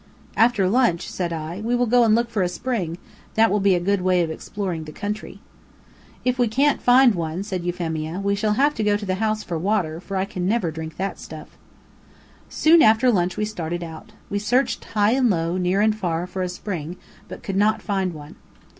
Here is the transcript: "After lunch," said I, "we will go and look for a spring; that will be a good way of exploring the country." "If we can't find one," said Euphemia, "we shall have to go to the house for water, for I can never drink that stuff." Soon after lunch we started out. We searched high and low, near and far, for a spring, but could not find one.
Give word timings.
"After 0.35 0.67
lunch," 0.67 1.07
said 1.11 1.31
I, 1.31 1.61
"we 1.61 1.75
will 1.75 1.85
go 1.85 2.03
and 2.03 2.15
look 2.15 2.31
for 2.31 2.41
a 2.41 2.49
spring; 2.49 2.97
that 3.35 3.51
will 3.51 3.59
be 3.59 3.75
a 3.75 3.79
good 3.79 4.01
way 4.01 4.23
of 4.23 4.31
exploring 4.31 4.85
the 4.85 4.91
country." 4.91 5.39
"If 6.25 6.39
we 6.39 6.47
can't 6.47 6.81
find 6.81 7.13
one," 7.13 7.43
said 7.43 7.63
Euphemia, 7.63 8.19
"we 8.19 8.33
shall 8.33 8.53
have 8.53 8.73
to 8.73 8.83
go 8.83 8.97
to 8.97 9.05
the 9.05 9.13
house 9.21 9.43
for 9.43 9.59
water, 9.59 9.99
for 9.99 10.17
I 10.17 10.25
can 10.25 10.47
never 10.47 10.71
drink 10.71 10.97
that 10.97 11.19
stuff." 11.19 11.49
Soon 12.49 12.81
after 12.81 13.11
lunch 13.11 13.37
we 13.37 13.45
started 13.45 13.83
out. 13.83 14.13
We 14.27 14.39
searched 14.39 14.83
high 14.85 15.11
and 15.11 15.29
low, 15.29 15.57
near 15.57 15.81
and 15.81 15.95
far, 15.95 16.25
for 16.25 16.41
a 16.41 16.49
spring, 16.49 16.95
but 17.27 17.43
could 17.43 17.55
not 17.55 17.79
find 17.83 18.11
one. 18.11 18.37